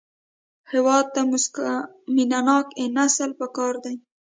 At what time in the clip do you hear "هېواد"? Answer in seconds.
0.71-1.05